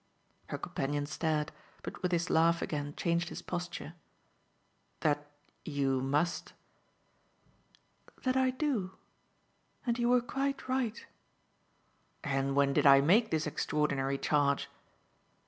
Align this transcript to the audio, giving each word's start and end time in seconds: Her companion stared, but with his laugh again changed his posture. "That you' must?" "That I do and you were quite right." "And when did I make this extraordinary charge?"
Her 0.47 0.57
companion 0.57 1.05
stared, 1.05 1.51
but 1.83 2.01
with 2.01 2.11
his 2.11 2.31
laugh 2.31 2.63
again 2.63 2.95
changed 2.97 3.29
his 3.29 3.43
posture. 3.43 3.93
"That 5.01 5.29
you' 5.63 6.01
must?" 6.01 6.53
"That 8.23 8.35
I 8.35 8.49
do 8.49 8.97
and 9.85 9.99
you 9.99 10.09
were 10.09 10.21
quite 10.21 10.67
right." 10.67 11.05
"And 12.23 12.55
when 12.55 12.73
did 12.73 12.87
I 12.87 12.99
make 12.99 13.29
this 13.29 13.45
extraordinary 13.45 14.17
charge?" 14.17 14.69